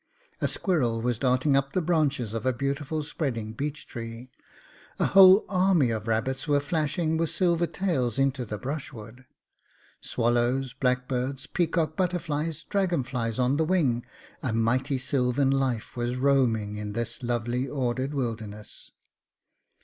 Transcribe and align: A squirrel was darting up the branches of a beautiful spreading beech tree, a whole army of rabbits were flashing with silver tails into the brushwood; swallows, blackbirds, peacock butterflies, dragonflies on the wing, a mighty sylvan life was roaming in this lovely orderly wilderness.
A 0.39 0.47
squirrel 0.47 0.99
was 0.99 1.19
darting 1.19 1.55
up 1.55 1.73
the 1.73 1.79
branches 1.83 2.33
of 2.33 2.43
a 2.47 2.53
beautiful 2.53 3.03
spreading 3.03 3.53
beech 3.53 3.85
tree, 3.85 4.31
a 4.97 5.05
whole 5.05 5.45
army 5.47 5.91
of 5.91 6.07
rabbits 6.07 6.47
were 6.47 6.59
flashing 6.59 7.17
with 7.17 7.29
silver 7.29 7.67
tails 7.67 8.17
into 8.17 8.43
the 8.43 8.57
brushwood; 8.57 9.25
swallows, 10.01 10.73
blackbirds, 10.73 11.45
peacock 11.45 11.95
butterflies, 11.95 12.63
dragonflies 12.63 13.37
on 13.37 13.57
the 13.57 13.63
wing, 13.63 14.03
a 14.41 14.51
mighty 14.51 14.97
sylvan 14.97 15.51
life 15.51 15.95
was 15.95 16.15
roaming 16.15 16.77
in 16.77 16.93
this 16.93 17.21
lovely 17.21 17.67
orderly 17.67 18.11
wilderness. 18.15 18.89